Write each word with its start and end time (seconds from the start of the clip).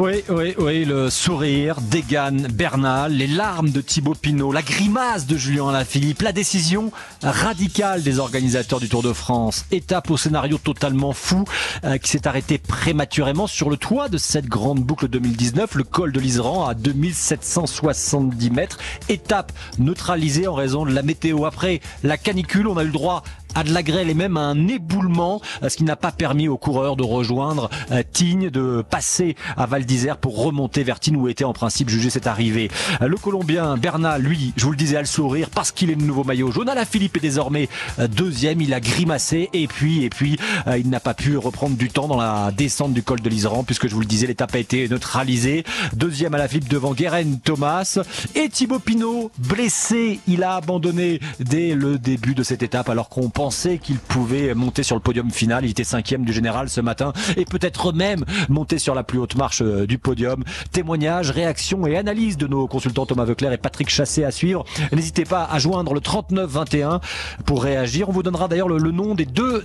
Oui, 0.00 0.24
oui, 0.30 0.54
oui, 0.58 0.86
le 0.86 1.10
sourire 1.10 1.78
d'Egan 1.82 2.48
Bernal, 2.54 3.12
les 3.12 3.26
larmes 3.26 3.68
de 3.68 3.82
Thibaut 3.82 4.14
Pinot, 4.14 4.50
la 4.50 4.62
grimace 4.62 5.26
de 5.26 5.36
Julien 5.36 5.68
Alaphilippe, 5.68 6.22
la 6.22 6.32
décision 6.32 6.90
radicale 7.22 8.02
des 8.02 8.18
organisateurs 8.18 8.80
du 8.80 8.88
Tour 8.88 9.02
de 9.02 9.12
France. 9.12 9.66
Étape 9.70 10.10
au 10.10 10.16
scénario 10.16 10.56
totalement 10.56 11.12
fou 11.12 11.44
euh, 11.84 11.98
qui 11.98 12.08
s'est 12.08 12.26
arrêté 12.26 12.56
prématurément 12.56 13.46
sur 13.46 13.68
le 13.68 13.76
toit 13.76 14.08
de 14.08 14.16
cette 14.16 14.46
grande 14.46 14.80
boucle 14.80 15.06
2019, 15.06 15.74
le 15.74 15.84
col 15.84 16.12
de 16.12 16.20
l'Iseran 16.20 16.66
à 16.66 16.72
2770 16.72 18.50
mètres. 18.52 18.78
Étape 19.10 19.52
neutralisée 19.78 20.46
en 20.46 20.54
raison 20.54 20.86
de 20.86 20.92
la 20.92 21.02
météo. 21.02 21.44
Après 21.44 21.82
la 22.04 22.16
canicule, 22.16 22.68
on 22.68 22.78
a 22.78 22.84
eu 22.84 22.86
le 22.86 22.92
droit 22.92 23.22
à 23.54 23.64
de 23.64 23.72
la 23.72 23.82
grêle 23.82 24.10
et 24.10 24.14
même 24.14 24.36
à 24.36 24.40
un 24.40 24.68
éboulement, 24.68 25.40
euh, 25.62 25.68
ce 25.68 25.76
qui 25.76 25.84
n'a 25.84 25.96
pas 25.96 26.12
permis 26.12 26.48
aux 26.48 26.56
coureurs 26.56 26.96
de 26.96 27.02
rejoindre 27.02 27.70
euh, 27.90 28.02
Tignes, 28.12 28.50
de 28.50 28.82
passer 28.88 29.36
à 29.56 29.66
Val 29.66 29.84
d'Isère 29.84 30.16
pour 30.16 30.42
remonter 30.42 30.82
vers 30.82 31.00
Tignes 31.00 31.16
où 31.16 31.28
était 31.28 31.44
en 31.44 31.52
principe 31.52 31.88
jugé 31.88 32.10
cette 32.10 32.26
arrivée. 32.26 32.70
Euh, 33.02 33.08
le 33.08 33.16
Colombien 33.16 33.76
Bernal, 33.76 34.22
lui, 34.22 34.52
je 34.56 34.64
vous 34.64 34.70
le 34.70 34.76
disais, 34.76 34.96
à 34.96 35.00
le 35.00 35.06
sourire 35.06 35.48
parce 35.50 35.72
qu'il 35.72 35.90
est 35.90 35.94
le 35.94 36.04
nouveau 36.04 36.24
maillot 36.24 36.50
jaune. 36.50 36.70
la 36.74 36.84
Philippe 36.84 37.16
est 37.16 37.20
désormais 37.20 37.68
deuxième, 38.10 38.60
il 38.60 38.74
a 38.74 38.80
grimacé 38.80 39.48
et 39.52 39.66
puis 39.66 40.04
et 40.04 40.10
puis 40.10 40.36
il 40.76 40.88
n'a 40.88 41.00
pas 41.00 41.14
pu 41.14 41.36
reprendre 41.36 41.76
du 41.76 41.88
temps 41.88 42.08
dans 42.08 42.16
la 42.16 42.50
descente 42.50 42.92
du 42.92 43.02
col 43.02 43.20
de 43.20 43.28
l'Iseran 43.28 43.64
puisque 43.64 43.88
je 43.88 43.94
vous 43.94 44.00
le 44.00 44.06
disais, 44.06 44.26
l'étape 44.26 44.54
a 44.54 44.58
été 44.58 44.88
neutralisée. 44.88 45.64
Deuxième 45.94 46.34
à 46.34 46.38
la 46.38 46.48
Philippe 46.48 46.68
devant 46.68 46.92
Guérin 46.92 47.36
Thomas 47.44 47.98
et 48.34 48.48
Thibaut 48.48 48.78
Pinot 48.78 49.30
blessé, 49.38 50.20
il 50.26 50.42
a 50.42 50.54
abandonné 50.56 51.20
dès 51.38 51.74
le 51.74 51.98
début 51.98 52.34
de 52.34 52.42
cette 52.42 52.62
étape 52.62 52.88
alors 52.88 53.08
qu'on 53.08 53.28
pensait 53.40 53.78
qu'il 53.78 53.96
pouvait 53.96 54.52
monter 54.52 54.82
sur 54.82 54.96
le 54.96 55.00
podium 55.00 55.30
final. 55.30 55.64
Il 55.64 55.70
était 55.70 55.82
cinquième 55.82 56.26
du 56.26 56.32
général 56.34 56.68
ce 56.68 56.82
matin 56.82 57.14
et 57.38 57.46
peut-être 57.46 57.90
même 57.90 58.22
monter 58.50 58.78
sur 58.78 58.94
la 58.94 59.02
plus 59.02 59.18
haute 59.18 59.34
marche 59.34 59.62
euh, 59.62 59.86
du 59.86 59.96
podium. 59.96 60.44
Témoignages, 60.72 61.30
réactions 61.30 61.86
et 61.86 61.96
analyses 61.96 62.36
de 62.36 62.46
nos 62.46 62.66
consultants 62.66 63.06
Thomas 63.06 63.24
Veuclair 63.24 63.50
et 63.54 63.56
Patrick 63.56 63.88
Chassé 63.88 64.24
à 64.24 64.30
suivre. 64.30 64.66
N'hésitez 64.92 65.24
pas 65.24 65.48
à 65.50 65.58
joindre 65.58 65.94
le 65.94 66.00
3921 66.00 67.00
pour 67.46 67.62
réagir. 67.62 68.10
On 68.10 68.12
vous 68.12 68.22
donnera 68.22 68.46
d'ailleurs 68.46 68.68
le, 68.68 68.78
nom 68.90 69.14
des 69.14 69.24
deux 69.24 69.64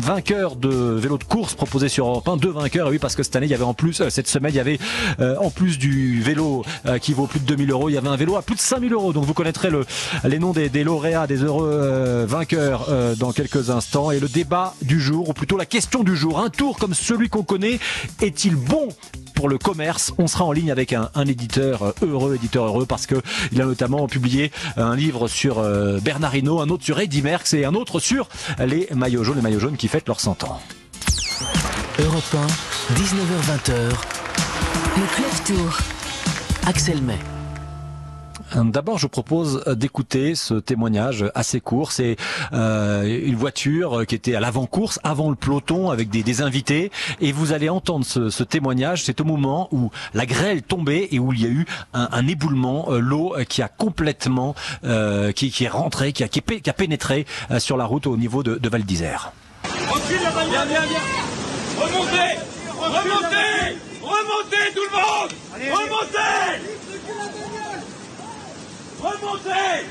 vainqueurs 0.00 0.56
de 0.56 0.68
vélo 0.68 1.16
de 1.16 1.22
course 1.22 1.54
proposés 1.54 1.88
sur 1.88 2.08
Europe 2.08 2.26
1. 2.26 2.38
Deux 2.38 2.50
vainqueurs, 2.50 2.88
oui, 2.88 2.98
parce 2.98 3.14
que 3.14 3.22
cette 3.22 3.36
année, 3.36 3.46
il 3.46 3.52
y 3.52 3.54
avait 3.54 3.62
en 3.62 3.74
plus, 3.74 4.00
euh, 4.00 4.10
cette 4.10 4.26
semaine, 4.26 4.50
il 4.52 4.56
y 4.56 4.60
avait 4.60 4.80
euh, 5.20 5.36
en 5.38 5.50
plus 5.50 5.78
du 5.78 6.20
vélo 6.22 6.64
qui 7.00 7.12
vaut 7.12 7.28
plus 7.28 7.38
de 7.38 7.46
2000 7.46 7.70
euros, 7.70 7.88
il 7.88 7.92
y 7.92 7.98
avait 7.98 8.08
un 8.08 8.16
vélo 8.16 8.34
à 8.34 8.42
plus 8.42 8.56
de 8.56 8.60
5000 8.60 8.92
euros. 8.92 9.12
Donc 9.12 9.26
vous 9.26 9.34
connaîtrez 9.34 9.70
le, 9.70 9.86
les 10.24 10.40
noms 10.40 10.50
des, 10.50 10.68
des 10.68 10.82
lauréats, 10.82 11.28
des 11.28 11.44
heureux 11.44 12.24
vainqueurs 12.26 12.88
dans 13.18 13.32
quelques 13.32 13.70
instants. 13.70 14.10
Et 14.10 14.20
le 14.20 14.28
débat 14.28 14.74
du 14.82 15.00
jour, 15.00 15.28
ou 15.28 15.32
plutôt 15.32 15.56
la 15.56 15.66
question 15.66 16.02
du 16.02 16.16
jour, 16.16 16.40
un 16.40 16.50
tour 16.50 16.78
comme 16.78 16.94
celui 16.94 17.28
qu'on 17.28 17.42
connaît, 17.42 17.78
est-il 18.20 18.56
bon 18.56 18.88
pour 19.34 19.48
le 19.48 19.58
commerce? 19.58 20.12
On 20.18 20.26
sera 20.26 20.44
en 20.44 20.52
ligne 20.52 20.70
avec 20.70 20.92
un, 20.92 21.08
éditeur 21.26 21.82
euh, 21.82 21.92
heureux, 22.02 22.34
éditeur 22.36 22.66
heureux, 22.66 22.86
parce 22.86 23.06
que 23.06 23.16
il 23.52 23.60
a 23.60 23.64
notamment 23.64 24.06
publié 24.06 24.52
un 24.76 24.96
livre 24.96 25.28
sur 25.28 25.58
euh, 25.58 25.98
Bernardino, 26.00 26.60
un 26.60 26.68
autre 26.68 26.84
sur 26.84 27.00
Eddy 27.00 27.22
Merckx 27.22 27.54
et 27.54 27.64
un 27.64 27.74
autre 27.74 28.00
sur 28.00 28.28
les 28.58 28.88
maillots 28.94 29.24
jaunes, 29.24 29.36
les 29.36 29.42
maillots 29.42 29.60
jaunes 29.60 29.76
qui 29.76 29.88
fêtent 29.88 30.08
leurs 30.08 30.20
100 30.20 30.44
ans. 30.44 30.60
Europe 31.98 32.36
1, 32.90 32.94
19h20. 32.94 33.72
Le 34.96 35.14
Club 35.14 35.44
Tour. 35.46 35.78
Axel 36.66 37.02
May. 37.02 37.31
D'abord, 38.54 38.98
je 38.98 39.06
propose 39.06 39.64
d'écouter 39.66 40.34
ce 40.34 40.54
témoignage 40.54 41.24
assez 41.34 41.60
court. 41.60 41.92
C'est 41.92 42.16
euh, 42.52 43.20
une 43.24 43.36
voiture 43.36 44.06
qui 44.06 44.14
était 44.14 44.34
à 44.34 44.40
l'avant-course, 44.40 45.00
avant 45.04 45.30
le 45.30 45.36
peloton, 45.36 45.90
avec 45.90 46.10
des, 46.10 46.42
invités. 46.42 46.90
Et 47.20 47.32
vous 47.32 47.52
allez 47.52 47.68
entendre 47.68 48.04
ce, 48.04 48.42
témoignage. 48.42 49.04
C'est 49.04 49.20
au 49.20 49.24
moment 49.24 49.68
où 49.70 49.90
la 50.14 50.26
grêle 50.26 50.62
tombait 50.62 51.08
et 51.12 51.18
où 51.18 51.32
il 51.32 51.42
y 51.42 51.46
a 51.46 51.48
eu 51.48 51.66
un, 51.94 52.26
éboulement, 52.26 52.88
euh, 52.90 52.98
l'eau 52.98 53.34
qui 53.48 53.62
a 53.62 53.68
complètement, 53.68 54.54
euh, 54.84 55.32
qui, 55.32 55.52
est 55.64 55.68
rentrée, 55.68 56.12
qui 56.12 56.24
a, 56.24 56.28
qui, 56.28 56.40
a 56.40 56.72
pénétré 56.72 57.26
sur 57.58 57.76
la 57.76 57.84
route 57.84 58.06
au 58.06 58.16
niveau 58.16 58.42
de, 58.42 58.68
Val 58.68 58.84
d'Isère. 58.84 59.32
Remontez 61.78 62.38
Remontez 62.78 63.76
Remontez 64.02 64.72
tout 64.74 64.82
le 64.82 64.96
monde 64.96 65.30
Remontez 65.52 66.72
Remontez! 69.02 69.84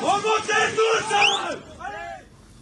Remontez 0.00 0.76
tous 0.76 1.69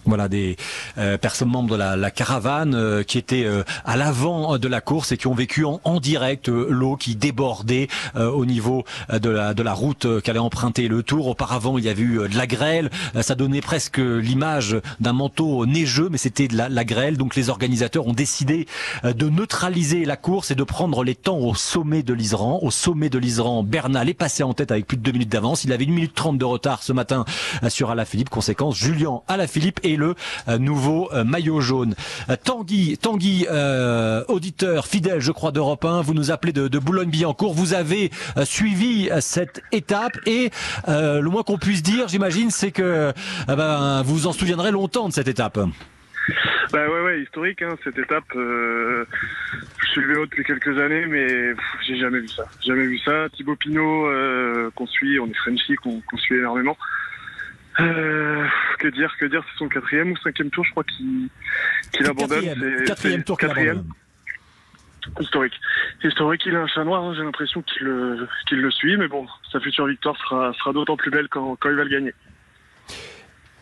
voilà 0.08 0.28
des 0.28 0.56
euh, 0.96 1.19
personnes 1.19 1.50
membres 1.50 1.76
de 1.76 1.76
la, 1.76 2.10
caravane 2.10 2.74
euh, 2.74 3.02
qui 3.02 3.19
étaient 3.19 3.44
euh, 3.44 3.62
à 3.84 3.96
l'avant 3.96 4.58
de 4.58 4.69
la 4.69 4.80
course 4.80 5.12
et 5.12 5.16
qui 5.16 5.26
ont 5.26 5.34
vécu 5.34 5.64
en, 5.64 6.00
direct 6.00 6.48
l'eau 6.48 6.96
qui 6.96 7.16
débordait 7.16 7.88
au 8.14 8.47
niveau 8.47 8.84
de 9.10 9.30
la 9.30 9.52
de 9.52 9.62
la 9.64 9.72
route 9.72 10.20
qu'allait 10.22 10.38
emprunter 10.38 10.86
le 10.86 11.02
Tour. 11.02 11.26
Auparavant, 11.26 11.76
il 11.76 11.84
y 11.84 11.88
avait 11.88 12.02
eu 12.02 12.28
de 12.28 12.36
la 12.36 12.47
grêle, 12.47 12.88
ça 13.20 13.34
donnait 13.34 13.60
presque 13.60 13.98
l'image 13.98 14.76
d'un 15.00 15.12
manteau 15.12 15.66
neigeux, 15.66 16.08
mais 16.08 16.18
c'était 16.18 16.47
de 16.47 16.56
la, 16.56 16.84
grêle. 16.84 17.16
Donc 17.16 17.34
les 17.34 17.50
organisateurs 17.50 18.06
ont 18.06 18.12
décidé 18.12 18.66
de 19.02 19.28
neutraliser 19.28 20.04
la 20.04 20.16
course 20.16 20.52
et 20.52 20.54
de 20.54 20.62
prendre 20.62 21.02
les 21.02 21.16
temps 21.16 21.38
au 21.38 21.56
sommet 21.56 22.04
de 22.04 22.14
l'Isran. 22.14 22.60
Au 22.62 22.70
sommet 22.70 23.10
de 23.10 23.18
l'Isran, 23.18 23.64
Bernal 23.64 24.08
est 24.08 24.14
passé 24.14 24.44
en 24.44 24.54
tête 24.54 24.70
avec 24.70 24.86
plus 24.86 24.97
de 24.97 25.02
deux 25.02 25.12
minutes 25.12 25.30
d'avance. 25.32 25.64
Il 25.64 25.72
avait 25.72 25.84
une 25.84 25.94
minute 25.94 26.14
trente 26.14 26.38
de 26.38 26.44
retard 26.44 26.84
ce 26.84 26.92
matin 26.92 27.24
sur 27.68 27.91
Alaphilippe. 27.91 28.30
Conséquence, 28.30 28.76
Julien 28.76 29.22
Alaphilippe 29.26 29.80
et 29.82 29.97
le 29.98 30.14
euh, 30.48 30.59
nouveau 30.59 31.10
euh, 31.12 31.25
maillot 31.25 31.60
jaune. 31.60 31.94
Euh, 32.31 32.36
Tanguy, 32.42 32.97
Tanguy, 32.97 33.47
auditeur 34.28 34.86
fidèle, 34.86 35.20
je 35.20 35.32
crois, 35.32 35.53
d'Europe 35.53 35.84
1, 35.84 36.00
vous 36.03 36.14
nous 36.14 36.31
appelez 36.31 36.53
de, 36.53 36.78
Boulogne-Billancourt. 36.78 37.53
Vous 37.53 37.75
avez 37.75 38.10
suivi 38.44 39.10
cette 39.20 39.62
étape 39.72 40.16
et 40.26 40.50
le 40.86 41.28
moins 41.28 41.42
qu'on 41.42 41.59
puisse 41.59 41.82
dire, 41.82 42.09
j'imagine, 42.09 42.50
c'est 42.50 42.70
que 42.70 43.12
ben, 43.48 44.03
vous 44.03 44.26
en 44.26 44.32
souviendrez 44.32 44.70
longtemps 44.70 45.09
de 45.09 45.12
cette 45.12 45.28
étape. 45.28 45.59
Bah 46.72 46.88
ouais, 46.88 47.00
ouais, 47.03 47.22
historique, 47.22 47.62
hein, 47.62 47.75
cette 47.82 47.98
étape. 47.98 48.25
je 48.34 49.06
suis 49.91 50.00
le 50.03 50.09
vélo 50.09 50.26
depuis 50.26 50.44
quelques 50.44 50.78
années, 50.78 51.06
mais 51.06 51.54
j'ai 51.86 51.98
jamais 51.98 52.20
vu 52.20 52.28
ça. 52.28 52.44
Jamais 52.65 52.86
vu 52.86 52.98
ça. 52.98 53.28
Thibaut 53.34 53.56
Pinot, 53.56 54.09
qu'on 54.75 54.86
suit, 54.86 55.19
on 55.19 55.26
est 55.26 55.36
Frenchy, 55.36 55.75
qu'on 55.76 56.00
suit 56.16 56.36
énormément. 56.36 56.76
Euh, 57.81 58.47
que 58.78 58.89
dire, 58.89 59.15
que 59.19 59.27
dire, 59.27 59.44
c'est 59.50 59.59
son 59.59 59.69
quatrième 59.69 60.12
ou 60.12 60.16
cinquième 60.16 60.50
tour, 60.50 60.65
je 60.65 60.71
crois 60.72 60.84
qu'il 60.84 61.31
abandonne. 62.06 62.44
Quatrième, 62.44 62.84
quatrième 62.84 63.25
tour 63.25 63.39
quatrième. 63.39 63.84
Historique. 65.21 65.55
Historique, 66.03 66.43
il 66.47 66.56
a 66.56 66.61
un 66.61 66.66
chat 66.66 66.84
noir, 66.84 67.03
hein, 67.03 67.15
j'ai 67.16 67.22
l'impression 67.22 67.62
qu'il 67.62 67.84
le, 67.84 68.28
qu'il 68.47 68.61
le 68.61 68.71
suit, 68.71 68.97
mais 68.97 69.09
bon, 69.09 69.27
sa 69.50 69.61
future 69.61 69.87
victoire 69.87 70.16
sera, 70.19 70.53
sera 70.55 70.72
d'autant 70.72 70.97
plus 70.97 71.11
belle 71.11 71.28
quand, 71.28 71.56
quand 71.56 71.71
il 71.71 71.77
va 71.77 71.84
le 71.84 71.91
gagner. 71.91 72.15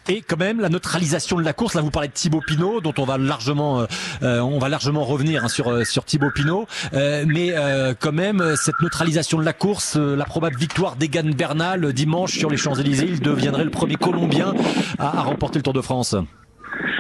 Et 0.08 0.22
quand 0.22 0.38
même 0.38 0.60
la 0.60 0.68
neutralisation 0.68 1.36
de 1.36 1.42
la 1.42 1.52
course. 1.52 1.74
Là, 1.74 1.80
vous 1.80 1.90
parlez 1.90 2.08
de 2.08 2.12
Thibaut 2.12 2.40
Pinot, 2.46 2.80
dont 2.80 2.94
on 2.98 3.04
va 3.04 3.18
largement, 3.18 3.80
euh, 3.80 3.86
euh, 4.22 4.40
on 4.40 4.58
va 4.58 4.68
largement 4.68 5.04
revenir 5.04 5.44
hein, 5.44 5.48
sur 5.48 5.68
euh, 5.68 5.84
sur 5.84 6.04
Thibaut 6.04 6.30
Pinot. 6.30 6.66
mais 6.92 7.54
quand 8.00 8.12
même, 8.12 8.54
cette 8.56 8.80
neutralisation 8.80 9.38
de 9.38 9.44
la 9.44 9.52
course, 9.52 9.96
la 9.96 10.24
probable 10.24 10.56
victoire 10.56 10.96
d'Egan 10.96 11.30
Bernal 11.36 11.92
dimanche 11.92 12.38
sur 12.38 12.50
les 12.50 12.56
Champs 12.56 12.74
Élysées, 12.74 13.08
il 13.08 13.20
deviendrait 13.20 13.64
le 13.64 13.70
premier 13.70 13.96
Colombien 13.96 14.54
à 14.98 15.22
remporter 15.22 15.58
le 15.58 15.62
Tour 15.62 15.72
de 15.72 15.80
France. 15.80 16.14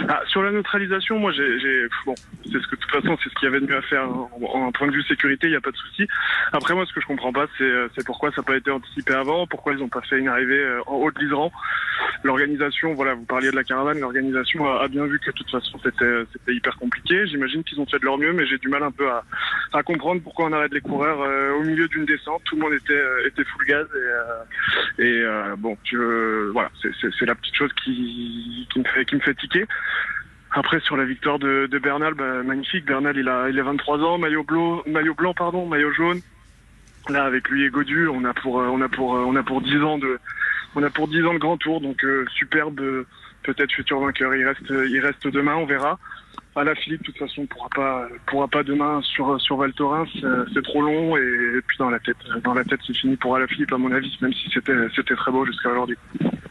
Ah, 0.08 0.22
sur 0.28 0.42
la 0.42 0.52
neutralisation, 0.52 1.18
moi, 1.18 1.32
j'ai, 1.32 1.88
bon, 2.04 2.14
c'est 2.44 2.60
ce 2.60 2.66
que 2.68 2.76
de 2.76 2.80
toute 2.80 2.90
façon, 2.90 3.18
c'est 3.22 3.28
ce 3.28 3.34
qu'il 3.34 3.46
y 3.46 3.48
avait 3.48 3.60
de 3.60 3.66
mieux 3.66 3.76
à 3.76 3.82
faire 3.82 4.08
en, 4.08 4.70
point 4.70 4.86
de 4.86 4.92
vue 4.92 5.02
sécurité, 5.02 5.48
il 5.48 5.50
n'y 5.50 5.56
a 5.56 5.60
pas 5.60 5.72
de 5.72 5.76
souci. 5.76 6.06
Après, 6.52 6.74
moi, 6.74 6.86
ce 6.86 6.92
que 6.92 7.00
je 7.00 7.06
comprends 7.06 7.32
pas, 7.32 7.46
c'est, 7.58 7.64
euh, 7.64 7.88
pourquoi 8.04 8.30
ça 8.30 8.40
n'a 8.40 8.44
pas 8.44 8.56
été 8.56 8.70
anticipé 8.70 9.14
avant, 9.14 9.46
pourquoi 9.48 9.72
ils 9.72 9.80
n'ont 9.80 9.88
pas 9.88 10.02
fait 10.02 10.18
une 10.18 10.28
arrivée 10.28 10.60
euh, 10.60 10.80
en 10.86 10.94
haut 10.94 11.10
de 11.10 11.18
l'Isran. 11.18 11.50
L'organisation, 12.22 12.94
voilà, 12.94 13.14
vous 13.14 13.24
parliez 13.24 13.50
de 13.50 13.56
la 13.56 13.64
caravane, 13.64 13.98
l'organisation 13.98 14.66
a, 14.66 14.86
bien 14.86 15.06
vu 15.06 15.18
que 15.18 15.26
de 15.26 15.32
toute 15.32 15.50
façon, 15.50 15.78
c'était, 15.82 16.24
c'était 16.32 16.54
hyper 16.54 16.76
compliqué. 16.76 17.26
J'imagine 17.26 17.64
qu'ils 17.64 17.80
ont 17.80 17.86
fait 17.86 17.98
de 17.98 18.04
leur 18.04 18.18
mieux, 18.18 18.32
mais 18.32 18.46
j'ai 18.46 18.58
du 18.58 18.68
mal 18.68 18.84
un 18.84 18.92
peu 18.92 19.08
à, 19.08 19.24
à 19.72 19.82
comprendre 19.82 20.22
pourquoi 20.22 20.46
on 20.46 20.52
arrête 20.52 20.72
les 20.72 20.80
coureurs 20.80 21.20
euh, 21.20 21.54
au 21.54 21.64
milieu 21.64 21.88
d'une 21.88 22.04
descente. 22.04 22.42
Tout 22.44 22.56
le 22.56 22.62
monde 22.62 22.74
était, 22.74 23.26
était 23.26 23.44
full 23.44 23.66
gaz 23.66 23.86
et, 24.98 25.04
et 25.04 25.24
bon, 25.58 25.76
je, 25.84 26.50
voilà, 26.52 26.70
c'est 26.82 27.26
la 27.26 27.34
petite 27.34 27.56
chose 27.56 27.72
qui, 27.84 28.68
qui 28.72 28.78
me 28.78 28.84
fait, 28.84 29.04
qui 29.04 29.16
me 29.16 29.20
fait 29.20 29.34
tiquer. 29.34 29.66
Après 30.56 30.80
sur 30.80 30.96
la 30.96 31.04
victoire 31.04 31.38
de, 31.38 31.68
Bernal, 31.78 32.14
bah, 32.14 32.42
magnifique. 32.42 32.86
Bernal 32.86 33.14
il 33.18 33.28
a 33.28 33.50
il 33.50 33.60
a 33.60 33.62
23 33.62 33.98
ans, 33.98 34.16
maillot 34.16 34.42
blanc, 34.42 34.82
maillot 34.86 35.14
blanc 35.14 35.34
pardon, 35.34 35.66
maillot 35.66 35.92
jaune. 35.92 36.20
Là 37.10 37.24
avec 37.24 37.50
lui 37.50 37.66
et 37.66 37.68
Godu, 37.68 38.08
on 38.08 38.24
a 38.24 38.32
pour 38.32 38.60
euh, 38.60 38.68
on 38.68 38.80
a 38.80 38.88
pour 38.88 39.16
euh, 39.16 39.24
on 39.26 39.36
a 39.36 39.42
pour 39.42 39.60
10 39.60 39.82
ans 39.82 39.98
de 39.98 40.18
on 40.74 40.82
a 40.82 40.88
pour 40.88 41.08
10 41.08 41.26
ans 41.26 41.34
de 41.34 41.38
grand 41.38 41.58
tour 41.58 41.82
donc 41.82 42.02
euh, 42.04 42.24
superbe 42.34 42.80
peut-être 43.42 43.70
futur 43.70 44.00
vainqueur. 44.00 44.34
Il 44.34 44.46
reste 44.46 44.70
il 44.70 44.98
reste 44.98 45.28
demain, 45.28 45.56
on 45.56 45.66
verra. 45.66 45.98
La 46.56 46.74
Philippe, 46.74 47.02
de 47.02 47.06
toute 47.08 47.18
façon, 47.18 47.42
on 47.42 47.46
pourra 47.46 47.68
pas 47.68 48.08
pourra 48.24 48.48
pas 48.48 48.62
demain 48.62 49.02
sur 49.02 49.38
sur 49.38 49.58
Val 49.58 49.74
Thorens, 49.74 50.08
c'est 50.54 50.64
trop 50.64 50.80
long 50.80 51.18
et, 51.18 51.60
puis 51.66 51.76
dans 51.76 51.90
la 51.90 51.98
tête 51.98 52.16
dans 52.42 52.54
la 52.54 52.64
tête 52.64 52.80
c'est 52.86 52.96
fini 52.96 53.16
pour 53.16 53.36
Alaphilippe 53.36 53.74
à 53.74 53.76
mon 53.76 53.92
avis, 53.92 54.16
même 54.22 54.32
si 54.32 54.48
c'était 54.50 54.88
c'était 54.96 55.16
très 55.16 55.30
beau 55.30 55.44
jusqu'à 55.44 55.68
aujourd'hui. 55.68 55.98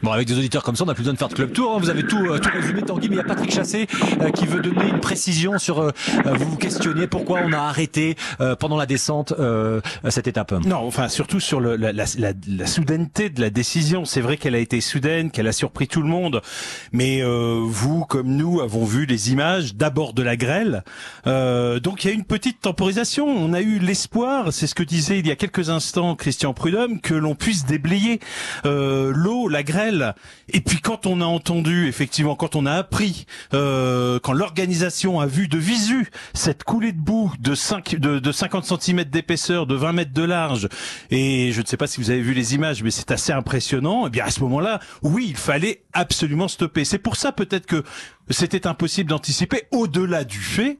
Bon, 0.06 0.12
avec 0.12 0.28
des 0.28 0.38
auditeurs 0.38 0.62
comme 0.62 0.76
ça, 0.76 0.84
on 0.84 0.86
n'a 0.86 0.94
plus 0.94 1.02
besoin 1.02 1.14
de 1.14 1.18
faire 1.18 1.26
de 1.28 1.34
club 1.34 1.52
tour. 1.52 1.74
hein. 1.74 1.78
Vous 1.80 1.90
avez 1.90 2.04
tout, 2.06 2.24
euh, 2.30 2.38
tout 2.38 2.48
résumé, 2.54 2.80
Tanguy, 2.82 3.08
mais 3.08 3.16
il 3.16 3.18
y 3.18 3.20
a 3.20 3.24
Patrick 3.24 3.50
Chassé 3.50 3.88
euh, 4.20 4.30
qui 4.30 4.46
veut 4.46 4.60
donner 4.60 4.88
une 4.88 5.00
précision 5.00 5.58
sur. 5.58 5.80
euh, 5.80 5.90
euh, 6.24 6.32
vous 6.34 6.50
vous 6.50 6.56
questionnez 6.56 7.08
pourquoi 7.08 7.40
on 7.44 7.52
a 7.52 7.58
arrêté 7.58 8.14
euh, 8.40 8.54
pendant 8.54 8.76
la 8.76 8.86
descente 8.86 9.34
euh, 9.40 9.80
cette 10.08 10.28
étape. 10.28 10.52
Non, 10.64 10.76
enfin 10.76 11.08
surtout 11.08 11.40
sur 11.40 11.58
le, 11.58 11.74
la, 11.74 11.92
la, 11.92 12.04
la, 12.18 12.32
la 12.46 12.66
soudaineté 12.68 13.30
de 13.30 13.40
la 13.40 13.50
décision. 13.50 14.04
C'est 14.04 14.20
vrai 14.20 14.36
qu'elle 14.36 14.54
a 14.54 14.60
été 14.60 14.80
soudaine, 14.80 15.32
qu'elle 15.32 15.48
a 15.48 15.52
surpris 15.52 15.88
tout 15.88 16.02
le 16.02 16.08
monde. 16.08 16.40
Mais 16.92 17.24
vous, 17.24 18.04
comme 18.04 18.28
nous, 18.28 18.60
avons 18.60 18.84
vu 18.84 19.06
les 19.06 19.32
images 19.32 19.74
d'abord 19.74 20.12
de 20.12 20.22
la 20.22 20.36
grêle. 20.36 20.84
Donc 21.24 22.04
il 22.04 22.06
y 22.06 22.10
a 22.10 22.14
une 22.14 22.22
petite 22.24 22.60
temporisation. 22.60 23.26
On 23.26 23.52
a 23.52 23.60
eu 23.60 23.80
l'espoir, 23.80 24.52
c'est 24.52 24.68
ce 24.68 24.76
que 24.76 24.84
disait 24.84 25.18
il 25.18 25.26
y 25.26 25.32
a 25.32 25.36
quelques 25.36 25.68
instants 25.68 26.14
Christian 26.14 26.54
Prudhomme, 26.54 27.00
que 27.00 27.14
l'on 27.14 27.34
puisse 27.34 27.66
déblayer 27.66 28.20
l'eau, 28.62 29.48
la 29.48 29.64
grêle. 29.64 29.95
Et 30.48 30.60
puis 30.60 30.80
quand 30.80 31.06
on 31.06 31.20
a 31.20 31.24
entendu, 31.24 31.88
effectivement, 31.88 32.36
quand 32.36 32.56
on 32.56 32.66
a 32.66 32.72
appris, 32.72 33.26
euh, 33.54 34.18
quand 34.22 34.32
l'organisation 34.32 35.20
a 35.20 35.26
vu 35.26 35.48
de 35.48 35.58
visu 35.58 36.08
cette 36.34 36.64
coulée 36.64 36.92
de 36.92 37.00
boue 37.00 37.32
de, 37.38 37.54
5, 37.54 37.96
de, 37.96 38.18
de 38.18 38.32
50 38.32 38.80
cm 38.80 39.04
d'épaisseur, 39.04 39.66
de 39.66 39.74
20 39.74 39.92
mètres 39.92 40.12
de 40.12 40.22
large, 40.22 40.68
et 41.10 41.52
je 41.52 41.60
ne 41.60 41.66
sais 41.66 41.76
pas 41.76 41.86
si 41.86 42.00
vous 42.00 42.10
avez 42.10 42.20
vu 42.20 42.32
les 42.32 42.54
images, 42.54 42.82
mais 42.82 42.90
c'est 42.90 43.10
assez 43.10 43.32
impressionnant. 43.32 44.06
Et 44.06 44.10
bien 44.10 44.24
à 44.24 44.30
ce 44.30 44.40
moment-là, 44.40 44.80
oui, 45.02 45.26
il 45.28 45.36
fallait 45.36 45.82
absolument 45.92 46.48
stopper. 46.48 46.84
C'est 46.84 46.98
pour 46.98 47.16
ça 47.16 47.32
peut-être 47.32 47.66
que 47.66 47.82
c'était 48.30 48.66
impossible 48.66 49.10
d'anticiper 49.10 49.62
au-delà 49.70 50.24
du 50.24 50.38
fait 50.38 50.78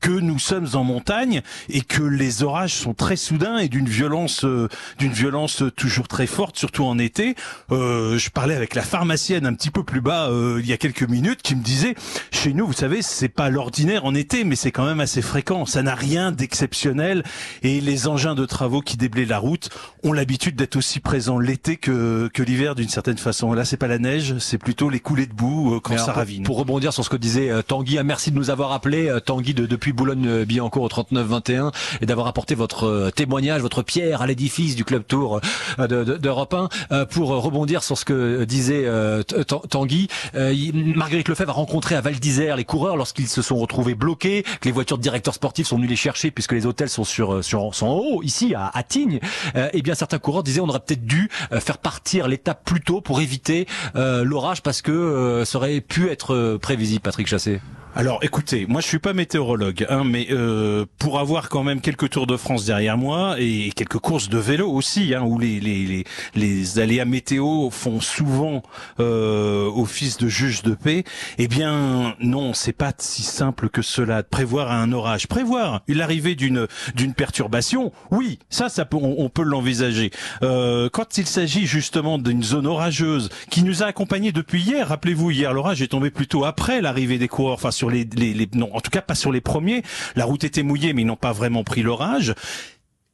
que 0.00 0.10
nous 0.10 0.38
sommes 0.38 0.68
en 0.74 0.84
montagne 0.84 1.42
et 1.68 1.80
que 1.80 2.02
les 2.02 2.42
orages 2.42 2.74
sont 2.74 2.94
très 2.94 3.16
soudains 3.16 3.58
et 3.58 3.68
d'une 3.68 3.88
violence 3.88 4.44
euh, 4.44 4.68
d'une 4.98 5.12
violence 5.12 5.64
toujours 5.76 6.08
très 6.08 6.26
forte 6.26 6.56
surtout 6.56 6.84
en 6.84 6.98
été. 6.98 7.34
Euh, 7.70 8.18
je 8.18 8.30
parlais 8.30 8.54
avec 8.54 8.74
la 8.74 8.82
pharmacienne 8.82 9.46
un 9.46 9.54
petit 9.54 9.70
peu 9.70 9.82
plus 9.82 10.00
bas 10.00 10.28
euh, 10.28 10.60
il 10.60 10.68
y 10.68 10.72
a 10.72 10.76
quelques 10.76 11.02
minutes 11.02 11.42
qui 11.42 11.56
me 11.56 11.62
disait 11.62 11.94
chez 12.30 12.52
nous 12.52 12.66
vous 12.66 12.72
savez 12.72 13.02
c'est 13.02 13.28
pas 13.28 13.50
l'ordinaire 13.50 14.04
en 14.04 14.14
été 14.14 14.44
mais 14.44 14.56
c'est 14.56 14.70
quand 14.70 14.84
même 14.84 15.00
assez 15.00 15.22
fréquent. 15.22 15.66
Ça 15.66 15.82
n'a 15.82 15.94
rien 15.94 16.30
d'exceptionnel 16.30 17.24
et 17.62 17.80
les 17.80 18.06
engins 18.06 18.34
de 18.34 18.46
travaux 18.46 18.82
qui 18.82 18.96
déblaient 18.96 19.24
la 19.24 19.38
route 19.38 19.70
ont 20.04 20.12
l'habitude 20.12 20.56
d'être 20.56 20.76
aussi 20.76 21.00
présents 21.00 21.38
l'été 21.38 21.76
que 21.76 22.30
que 22.32 22.42
l'hiver 22.42 22.74
d'une 22.74 22.88
certaine 22.88 23.18
façon. 23.18 23.52
Là 23.54 23.64
c'est 23.64 23.76
pas 23.76 23.88
la 23.88 23.98
neige 23.98 24.38
c'est 24.38 24.58
plutôt 24.58 24.90
les 24.90 25.00
coulées 25.00 25.26
de 25.26 25.34
boue 25.34 25.74
euh, 25.74 25.80
quand 25.80 25.92
Mais 25.92 25.98
ça 25.98 26.04
alors, 26.04 26.16
ravine. 26.16 26.42
Pour 26.42 26.58
rebondir 26.58 26.92
sur 26.92 27.04
ce 27.04 27.10
que 27.10 27.16
disait 27.16 27.50
euh, 27.50 27.62
Tanguy, 27.62 27.98
ah, 27.98 28.04
merci 28.04 28.30
de 28.30 28.36
nous 28.36 28.50
avoir 28.50 28.72
appelé 28.72 29.12
Tanguy 29.24 29.54
de, 29.54 29.66
depuis 29.66 29.92
Boulogne-Billancourt 29.96 30.84
au 30.84 30.88
39-21 30.88 31.72
et 32.00 32.06
d'avoir 32.06 32.26
apporté 32.28 32.54
votre 32.54 32.84
euh, 32.86 33.10
témoignage, 33.10 33.60
votre 33.62 33.82
pierre 33.82 34.22
à 34.22 34.26
l'édifice 34.26 34.76
du 34.76 34.84
club 34.84 35.04
Tour 35.06 35.40
euh, 35.80 35.86
de- 35.86 36.04
de- 36.04 36.16
d'Europe 36.16 36.54
1. 36.54 36.68
Euh, 36.92 37.04
pour 37.06 37.32
euh, 37.32 37.38
rebondir 37.38 37.82
sur 37.82 37.98
ce 37.98 38.04
que 38.04 38.44
disait 38.44 38.86
Tanguy, 39.70 40.08
Marguerite 40.34 41.28
Lefebvre 41.28 41.50
a 41.50 41.54
rencontré 41.54 41.94
à 41.94 42.00
Val 42.00 42.14
d'Isère 42.14 42.56
les 42.56 42.64
coureurs 42.64 42.96
lorsqu'ils 42.96 43.28
se 43.28 43.42
sont 43.42 43.56
retrouvés 43.56 43.94
bloqués, 43.94 44.42
que 44.60 44.66
les 44.66 44.72
voitures 44.72 44.98
de 44.98 45.02
directeurs 45.02 45.34
sportifs 45.34 45.66
sont 45.66 45.76
venues 45.76 45.86
les 45.88 45.96
chercher 45.96 46.30
puisque 46.30 46.52
les 46.52 46.66
hôtels 46.66 46.88
sont 46.88 47.04
sur, 47.04 47.42
sont 47.42 47.72
en 47.86 47.94
haut 47.94 48.22
ici 48.22 48.54
à, 48.54 48.70
à 48.72 48.82
Tignes. 48.82 49.20
Et 49.72 49.82
bien 49.82 49.94
certains 49.94 50.18
coureurs 50.18 50.42
disaient 50.42 50.60
on 50.60 50.68
aurait 50.68 50.80
peut-être 50.80 51.04
dû 51.06 51.30
faire 51.60 51.78
partir 51.78 52.28
l'étape 52.28 52.62
plus 52.64 52.80
tôt 52.80 53.00
pour 53.00 53.20
éviter 53.20 53.66
l'orage 53.94 54.62
parce 54.62 54.82
que 54.82 55.42
ça 55.46 55.58
aurait 55.58 55.80
pu 55.80 56.08
être 56.10 56.58
prévisible, 56.60 57.00
Patrick 57.00 57.26
Chassé. 57.26 57.60
Alors 57.98 58.18
écoutez, 58.20 58.66
moi 58.68 58.82
je 58.82 58.86
suis 58.88 58.98
pas 58.98 59.14
météorologue, 59.14 59.86
hein, 59.88 60.04
mais 60.04 60.26
euh, 60.30 60.84
pour 60.98 61.18
avoir 61.18 61.48
quand 61.48 61.62
même 61.62 61.80
quelques 61.80 62.10
tours 62.10 62.26
de 62.26 62.36
France 62.36 62.66
derrière 62.66 62.98
moi 62.98 63.36
et 63.38 63.72
quelques 63.74 63.96
courses 63.96 64.28
de 64.28 64.36
vélo 64.36 64.70
aussi, 64.70 65.14
hein, 65.14 65.22
où 65.22 65.38
les, 65.38 65.60
les, 65.60 65.86
les, 65.86 66.04
les 66.34 66.78
aléas 66.78 67.06
météo 67.06 67.70
font 67.70 68.02
souvent 68.02 68.62
euh, 69.00 69.70
office 69.74 70.18
de 70.18 70.28
juge 70.28 70.62
de 70.62 70.74
paix, 70.74 71.04
eh 71.38 71.48
bien 71.48 72.14
non, 72.20 72.52
c'est 72.52 72.74
pas 72.74 72.92
si 72.98 73.22
simple 73.22 73.70
que 73.70 73.80
cela 73.80 74.20
de 74.20 74.28
prévoir 74.28 74.72
un 74.72 74.92
orage. 74.92 75.26
Prévoir 75.26 75.80
l'arrivée 75.88 76.34
d'une 76.34 76.66
d'une 76.94 77.14
perturbation, 77.14 77.92
oui, 78.10 78.40
ça, 78.50 78.68
ça 78.68 78.84
peut, 78.84 78.98
on, 79.00 79.30
peut 79.30 79.42
l'envisager. 79.42 80.10
Euh, 80.42 80.90
quand 80.92 81.16
il 81.16 81.26
s'agit 81.26 81.64
justement 81.64 82.18
d'une 82.18 82.42
zone 82.42 82.66
orageuse 82.66 83.30
qui 83.50 83.62
nous 83.62 83.82
a 83.82 83.86
accompagnés 83.86 84.32
depuis 84.32 84.60
hier, 84.60 84.88
rappelez-vous, 84.88 85.30
hier 85.30 85.54
l'orage 85.54 85.80
est 85.80 85.88
tombé 85.88 86.10
plutôt 86.10 86.44
après 86.44 86.82
l'arrivée 86.82 87.16
des 87.16 87.28
coureurs, 87.28 87.54
enfin 87.54 87.70
sur 87.70 87.85
les, 87.88 88.06
non, 88.54 88.70
en 88.74 88.80
tout 88.80 88.90
cas 88.90 89.02
pas 89.02 89.14
sur 89.14 89.32
les 89.32 89.40
premiers. 89.40 89.82
La 90.14 90.24
route 90.24 90.44
était 90.44 90.62
mouillée, 90.62 90.92
mais 90.92 91.02
ils 91.02 91.06
n'ont 91.06 91.16
pas 91.16 91.32
vraiment 91.32 91.64
pris 91.64 91.82
l'orage. 91.82 92.34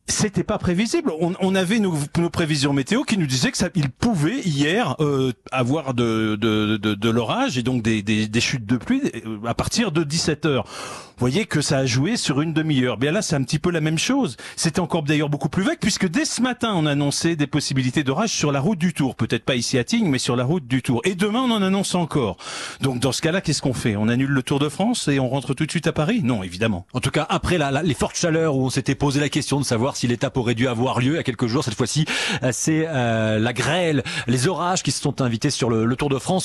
C'était 0.09 0.43
pas 0.43 0.59
prévisible. 0.59 1.13
On, 1.21 1.33
on 1.41 1.55
avait 1.55 1.79
nos, 1.79 1.95
nos 2.19 2.29
prévisions 2.29 2.73
météo 2.73 3.03
qui 3.05 3.17
nous 3.17 3.27
disaient 3.27 3.53
que 3.53 3.57
ça, 3.57 3.69
il 3.75 3.89
pouvait 3.89 4.41
hier 4.41 4.97
euh, 5.01 5.33
avoir 5.53 5.95
de, 5.95 6.37
de, 6.39 6.77
de, 6.77 6.95
de 6.95 7.09
l'orage 7.11 7.57
et 7.57 7.63
donc 7.63 7.83
des, 7.83 8.03
des, 8.03 8.27
des 8.27 8.41
chutes 8.41 8.67
de 8.67 8.77
pluie 8.77 9.01
euh, 9.27 9.39
à 9.47 9.55
partir 9.55 9.93
de 9.93 10.03
17 10.03 10.45
heures. 10.47 10.65
Vous 10.67 11.29
voyez 11.29 11.47
que 11.47 11.61
ça 11.61 11.79
a 11.79 11.87
joué 11.87 12.17
sur 12.17 12.41
une 12.41 12.53
demi-heure. 12.53 12.97
Bien 12.97 13.13
là, 13.13 13.23
c'est 13.23 13.37
un 13.37 13.45
petit 13.45 13.61
peu 13.61 13.71
la 13.71 13.81
même 13.81 13.99
chose. 13.99 14.37
C'était 14.57 14.81
encore 14.81 15.05
d'ailleurs 15.05 15.29
beaucoup 15.29 15.49
plus 15.49 15.63
vague 15.63 15.79
puisque 15.81 16.09
dès 16.09 16.25
ce 16.25 16.43
matin, 16.43 16.73
on 16.75 16.85
annonçait 16.85 17.37
des 17.37 17.47
possibilités 17.47 18.03
d'orage 18.03 18.31
sur 18.31 18.51
la 18.51 18.59
route 18.61 18.79
du 18.79 18.93
Tour. 18.93 19.15
Peut-être 19.15 19.45
pas 19.45 19.55
ici 19.55 19.79
à 19.79 19.85
Tignes, 19.85 20.09
mais 20.09 20.19
sur 20.19 20.35
la 20.35 20.43
route 20.45 20.67
du 20.67 20.83
Tour. 20.83 21.01
Et 21.05 21.15
demain, 21.15 21.43
on 21.43 21.51
en 21.53 21.63
annonce 21.63 21.95
encore. 21.95 22.39
Donc 22.81 22.99
dans 22.99 23.13
ce 23.13 23.23
cas-là, 23.23 23.41
qu'est-ce 23.41 23.63
qu'on 23.63 23.73
fait? 23.73 23.95
On 23.95 24.09
annule 24.09 24.31
le 24.31 24.43
Tour 24.43 24.59
de 24.59 24.69
France 24.69 25.07
et 25.07 25.21
on 25.21 25.29
rentre 25.29 25.55
tout 25.55 25.65
de 25.65 25.71
suite 25.71 25.87
à 25.87 25.93
Paris? 25.93 26.23
Non, 26.25 26.43
évidemment. 26.43 26.87
En 26.93 26.99
tout 27.01 27.11
cas, 27.13 27.25
après 27.31 27.57
la, 27.57 27.71
la- 27.71 27.85
les 27.85 27.95
fortes 27.95 28.17
chaleurs 28.17 28.57
où 28.57 28.65
on 28.67 28.71
s'était 28.71 28.97
posé 28.97 29.21
la 29.21 29.29
question 29.29 29.61
de 29.61 29.65
savoir 29.65 29.92
si 29.97 30.07
l'étape 30.07 30.37
aurait 30.37 30.55
dû 30.55 30.69
avoir 30.69 31.01
lieu 31.01 31.13
il 31.13 31.17
y 31.17 31.19
a 31.19 31.23
quelques 31.23 31.47
jours, 31.47 31.65
cette 31.65 31.75
fois-ci, 31.75 32.05
euh, 32.43 32.51
c'est 32.53 32.87
euh, 32.89 33.39
la 33.39 33.53
grêle, 33.53 34.03
les 34.27 34.49
orages 34.49 34.83
qui 34.83 34.91
se 34.91 35.01
sont 35.01 35.21
invités 35.21 35.51
sur 35.51 35.71
le, 35.71 35.85
le 35.85 35.97
Tour 35.97 36.09
de 36.09 36.19
France. 36.19 36.41